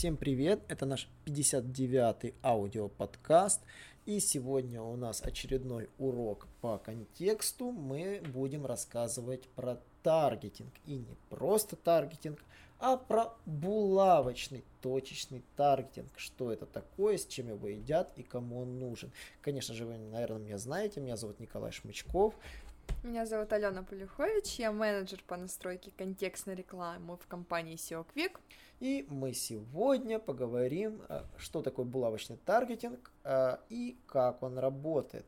[0.00, 3.60] Всем привет, это наш 59-й аудиоподкаст,
[4.06, 7.70] и сегодня у нас очередной урок по контексту.
[7.70, 12.42] Мы будем рассказывать про таргетинг, и не просто таргетинг,
[12.78, 16.08] а про булавочный точечный таргетинг.
[16.16, 19.12] Что это такое, с чем его едят и кому он нужен.
[19.42, 22.34] Конечно же, вы, наверное, меня знаете, меня зовут Николай Шмычков,
[23.02, 28.32] меня зовут Алена Полюхович, я менеджер по настройке контекстной рекламы в компании SEO Quick.
[28.80, 35.26] И мы сегодня поговорим, э, что такое булавочный таргетинг э, и как он работает.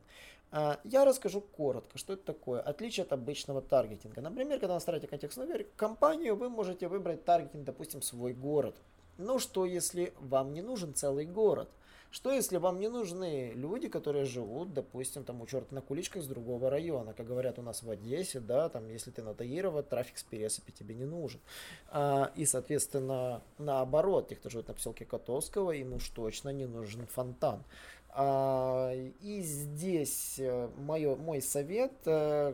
[0.51, 2.61] Э, я расскажу коротко, что это такое.
[2.61, 4.21] Отличие от обычного таргетинга.
[4.21, 8.75] Например, когда вы настраиваете контекстную компанию, вы можете выбрать таргетинг, допустим, свой город.
[9.17, 11.69] Ну что, если вам не нужен целый город–
[12.13, 16.27] что если вам не нужны люди, которые живут, допустим, там у черта на куличках с
[16.27, 20.19] другого района, как говорят у нас в Одессе, да, там, если ты на Таирова, трафик
[20.19, 21.41] с пересыпи тебе не нужен.
[21.89, 27.07] А, и, соответственно, наоборот, те, кто живет на поселке Котовского, им уж точно не нужен
[27.07, 27.63] фонтан.
[28.09, 32.53] А, и здесь э, мое, мой совет, э,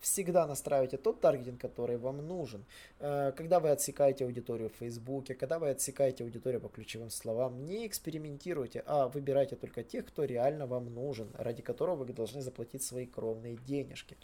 [0.00, 2.64] всегда настраивайте тот таргетинг, который вам нужен.
[2.98, 7.86] Э, когда вы отсекаете аудиторию в Фейсбуке, когда вы отсекаете аудиторию по ключевым словам, не
[7.86, 13.06] экспериментируйте, а выбирайте только тех, кто реально вам нужен, ради которого вы должны заплатить свои
[13.06, 14.16] кровные денежки.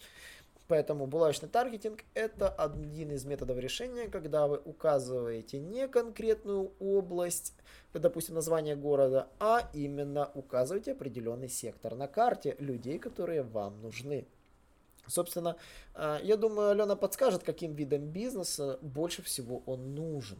[0.68, 7.54] Поэтому булавочный таргетинг– это один из методов решения, когда вы указываете не конкретную область,
[7.92, 14.26] допустим, название города, а именно указываете определенный сектор на карте людей, которые вам нужны.
[15.06, 15.56] Собственно,
[15.94, 20.38] э, я думаю, Алена подскажет, каким видом бизнеса больше всего он нужен.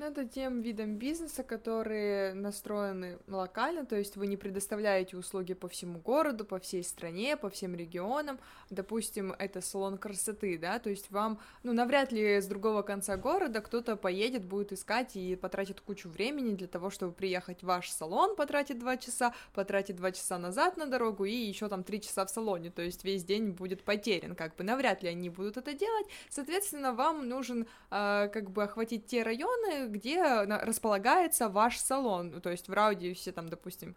[0.00, 5.68] Ну, это тем видом бизнеса, которые настроены локально, то есть вы не предоставляете услуги по
[5.68, 8.40] всему городу, по всей стране, по всем регионам.
[8.70, 13.60] Допустим, это салон красоты, да, то есть вам, ну, навряд ли с другого конца города
[13.60, 18.36] кто-то поедет, будет искать и потратит кучу времени для того, чтобы приехать в ваш салон,
[18.36, 22.30] потратить два часа, потратить два часа назад на дорогу и еще там три часа в
[22.30, 26.06] салоне, то есть весь день будет потерян, как бы навряд ли они будут это делать.
[26.30, 32.50] Соответственно, вам нужен э, как бы охватить те районы, где располагается ваш салон, ну, то
[32.50, 33.96] есть в радиусе, там, допустим,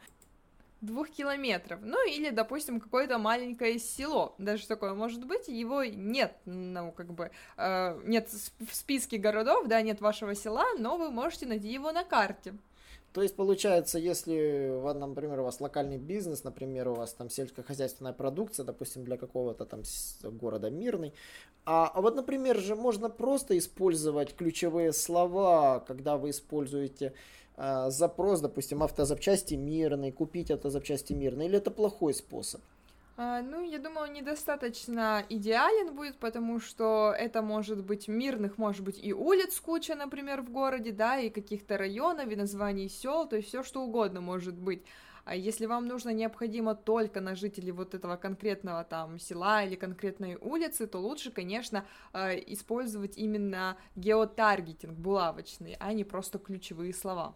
[0.81, 6.91] двух километров, ну или, допустим, какое-то маленькое село, даже такое может быть, его нет, ну,
[6.91, 11.69] как бы, э, нет в списке городов, да, нет вашего села, но вы можете найти
[11.69, 12.53] его на карте.
[13.13, 18.65] То есть получается, если, например, у вас локальный бизнес, например, у вас там сельскохозяйственная продукция,
[18.65, 19.83] допустим, для какого-то там
[20.23, 21.13] города Мирный,
[21.65, 27.13] а, а вот, например, же можно просто использовать ключевые слова, когда вы используете
[27.55, 32.61] э, запрос, допустим, автозапчасти Мирный, купить автозапчасти Мирный, или это плохой способ?
[33.15, 38.99] А, ну, я думаю, недостаточно идеален будет, потому что это может быть мирных, может быть
[39.03, 43.49] и улиц куча, например, в городе, да, и каких-то районов, и названий сел, то есть
[43.49, 44.83] все что угодно может быть.
[45.25, 50.35] А если вам нужно необходимо только на жителей вот этого конкретного там села или конкретной
[50.41, 57.35] улицы, то лучше, конечно, а, использовать именно геотаргетинг булавочный, а не просто ключевые слова.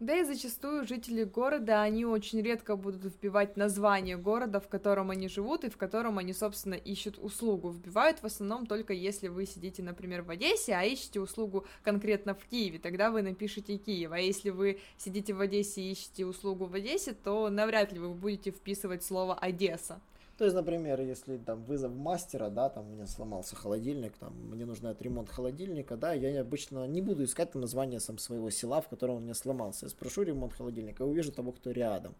[0.00, 5.26] Да и зачастую жители города, они очень редко будут вбивать название города, в котором они
[5.26, 7.70] живут и в котором они, собственно, ищут услугу.
[7.70, 12.46] Вбивают в основном только если вы сидите, например, в Одессе, а ищете услугу конкретно в
[12.46, 14.12] Киеве, тогда вы напишите Киев.
[14.12, 18.10] А если вы сидите в Одессе и ищете услугу в Одессе, то навряд ли вы
[18.10, 20.00] будете вписывать слово Одесса.
[20.38, 24.64] То есть, например, если там вызов мастера, да, там у меня сломался холодильник, там мне
[24.64, 28.88] нужно ремонт холодильника, да, я обычно не буду искать там название сам своего села, в
[28.88, 29.86] котором он мне сломался.
[29.86, 32.14] Я спрошу ремонт холодильника и увижу того, кто рядом.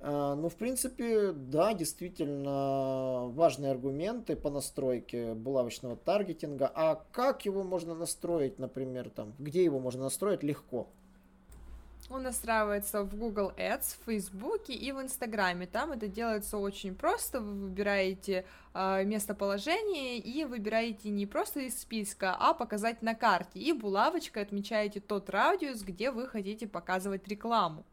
[0.00, 6.68] А, ну, в принципе, да, действительно важные аргументы по настройке булавочного таргетинга.
[6.74, 10.88] А как его можно настроить, например, там, где его можно настроить легко?
[12.08, 15.66] Он настраивается в Google Ads, в Facebook и в Инстаграме.
[15.66, 17.40] Там это делается очень просто.
[17.40, 18.44] Вы выбираете
[18.74, 23.58] э, местоположение и выбираете не просто из списка, а показать на карте.
[23.58, 27.84] И булавочкой отмечаете тот радиус, где вы хотите показывать рекламу.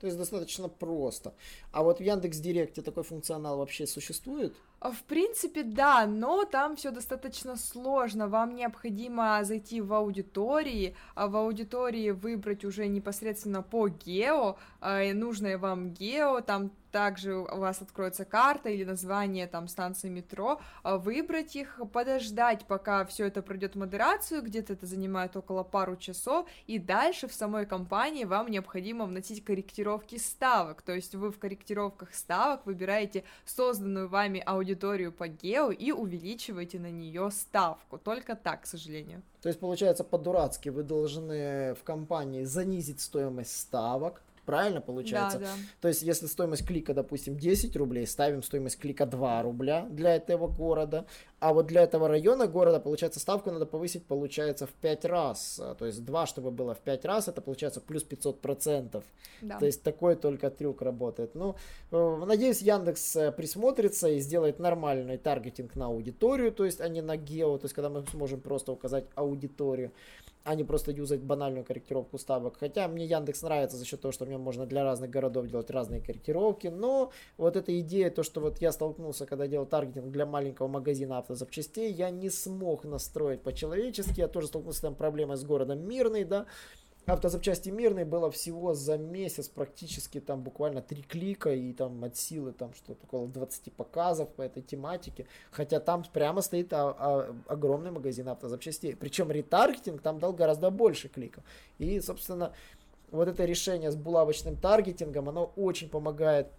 [0.00, 1.32] То есть достаточно просто.
[1.70, 4.54] А вот в Яндекс Директе такой функционал вообще существует?
[4.82, 8.26] А, в принципе, да, но там все достаточно сложно.
[8.26, 15.56] Вам необходимо зайти в аудитории, а в аудитории выбрать уже непосредственно по гео, а, нужное
[15.56, 21.56] вам гео, там также у вас откроется карта или название там станции метро, а, выбрать
[21.56, 27.28] их, подождать, пока все это пройдет модерацию, где-то это занимает около пару часов, и дальше
[27.28, 33.24] в самой компании вам необходимо вносить корректировки ставок, то есть вы в корректировках ставок выбираете
[33.46, 34.71] созданную вами аудиторию
[35.10, 39.22] по гео и увеличиваете на нее ставку, только так, к сожалению.
[39.42, 45.38] То есть, получается, по-дурацки вы должны в компании занизить стоимость ставок, Правильно получается?
[45.38, 45.52] Да, да.
[45.80, 50.48] То есть, если стоимость клика, допустим, 10 рублей, ставим стоимость клика 2 рубля для этого
[50.48, 51.06] города,
[51.38, 55.60] а вот для этого района города, получается, ставку надо повысить, получается, в 5 раз.
[55.78, 59.04] То есть, 2, чтобы было в 5 раз, это получается плюс 500 процентов.
[59.40, 59.58] Да.
[59.58, 61.36] То есть, такой только трюк работает.
[61.36, 61.54] Ну,
[61.92, 67.00] э, надеюсь, Яндекс э, присмотрится и сделает нормальный таргетинг на аудиторию, то есть, а не
[67.00, 69.92] на гео, то есть, когда мы сможем просто указать аудиторию
[70.44, 72.56] а не просто юзать банальную корректировку ставок.
[72.58, 76.00] Хотя мне Яндекс нравится за счет того, что мне можно для разных городов делать разные
[76.00, 80.68] корректировки, но вот эта идея, то, что вот я столкнулся, когда делал таргетинг для маленького
[80.68, 85.86] магазина автозапчастей, я не смог настроить по-человечески, я тоже столкнулся с там проблемой с городом
[85.86, 86.46] Мирный, да,
[87.06, 92.52] Автозапчасти Мирной было всего за месяц практически там буквально три клика и там от силы
[92.52, 95.26] там что-то около 20 показов по этой тематике.
[95.50, 98.94] Хотя там прямо стоит а, а, огромный магазин автозапчастей.
[98.94, 101.42] Причем ретаргетинг там дал гораздо больше кликов.
[101.78, 102.52] И, собственно,
[103.10, 106.52] вот это решение с булавочным таргетингом, оно очень помогает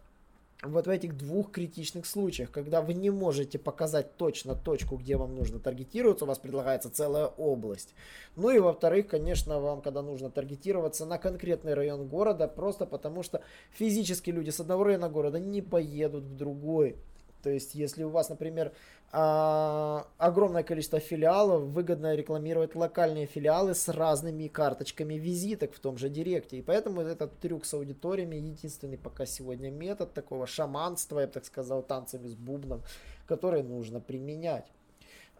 [0.63, 5.35] вот в этих двух критичных случаях, когда вы не можете показать точно точку, где вам
[5.35, 7.93] нужно таргетироваться, у вас предлагается целая область.
[8.35, 13.41] Ну и во-вторых, конечно, вам, когда нужно таргетироваться на конкретный район города, просто потому что
[13.71, 16.95] физически люди с одного района города не поедут в другой.
[17.43, 18.71] То есть, если у вас, например,
[19.11, 26.09] а, огромное количество филиалов, выгодно рекламировать локальные филиалы с разными карточками визиток в том же
[26.09, 26.57] Директе.
[26.57, 31.45] И поэтому этот трюк с аудиториями единственный пока сегодня метод такого шаманства, я бы так
[31.45, 32.81] сказал, танцами с бубном,
[33.27, 34.71] который нужно применять.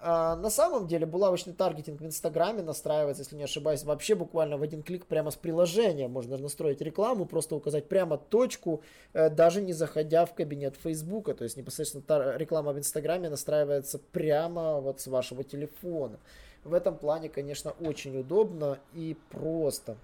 [0.06, 4.62] А, на самом деле булавочный таргетинг в Инстаграме настраивается, если не ошибаюсь, вообще буквально в
[4.62, 6.10] один клик прямо с приложения.
[6.10, 8.82] Можно настроить рекламу, просто указать прямо точку,
[9.14, 11.34] э, даже не заходя в кабинет Фейсбука.
[11.34, 16.20] То есть непосредственно реклама в Инстаграме настраивается прямо вот с вашего телефона.
[16.66, 19.96] В этом плане, конечно, очень удобно и просто.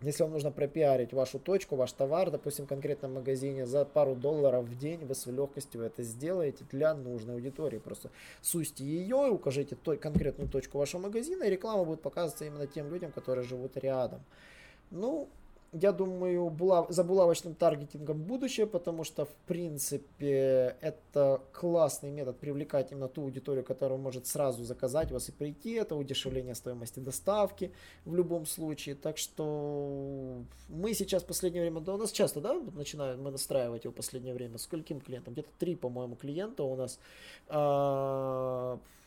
[0.00, 4.64] Если вам нужно пропиарить вашу точку, ваш товар, допустим, в конкретном магазине за пару долларов
[4.64, 7.78] в день, вы с легкостью это сделаете для нужной аудитории.
[7.78, 8.10] Просто
[8.40, 13.10] сусьте ее, укажите той, конкретную точку вашего магазина, и реклама будет показываться именно тем людям,
[13.10, 14.20] которые живут рядом.
[14.92, 15.28] Ну,
[15.72, 22.92] я думаю, була, за булавочным таргетингом будущее, потому что, в принципе, это классный метод привлекать
[22.92, 25.74] именно ту аудиторию, которая может сразу заказать вас и прийти.
[25.74, 27.72] Это удешевление стоимости доставки
[28.04, 28.94] в любом случае.
[28.94, 33.84] Так что мы сейчас в последнее время, да, у нас часто, да, начинаем мы настраивать
[33.84, 34.58] его в последнее время.
[34.58, 35.34] Скольким клиентам?
[35.34, 36.98] Где-то три, по-моему, клиента у нас.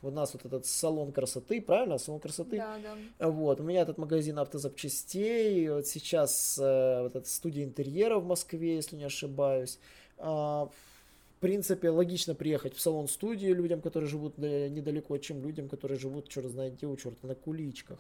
[0.04, 1.98] У нас вот этот салон красоты, правильно?
[2.00, 2.58] Салон красоты.
[2.58, 2.78] Да,
[3.20, 3.30] да.
[3.30, 5.70] Вот, у меня этот магазин автозапчастей.
[5.70, 9.78] Вот сейчас э, вот эта студия интерьера в Москве, если не ошибаюсь.
[10.18, 16.30] А, в принципе, логично приехать в салон-студию людям, которые живут недалеко, чем людям, которые живут,
[16.30, 18.00] черт знает где, у черта на куличках.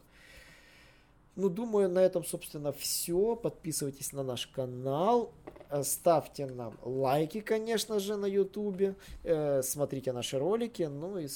[1.36, 3.36] Ну, думаю, на этом, собственно, все.
[3.36, 5.32] Подписывайтесь на наш канал.
[5.70, 8.96] Э, ставьте нам лайки, конечно же, на ютубе.
[9.24, 10.84] Э, смотрите наши ролики.
[10.84, 11.28] Ну и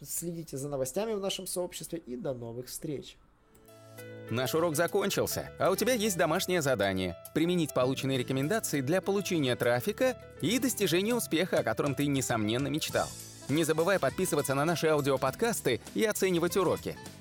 [0.00, 1.98] следите за новостями в нашем сообществе.
[1.98, 3.18] И до новых встреч.
[4.30, 10.16] Наш урок закончился, а у тебя есть домашнее задание– применить полученные рекомендации для получения трафика
[10.40, 13.06] и достижения успеха, о котором ты, несомненно, мечтал.
[13.50, 16.96] Не забывай подписываться на наши аудиоподкасты и оценивать уроки.